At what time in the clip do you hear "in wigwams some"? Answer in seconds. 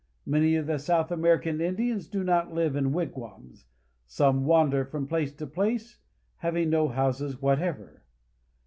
2.75-4.45